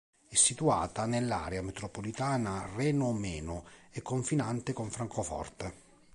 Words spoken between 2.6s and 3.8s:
Reno-Meno,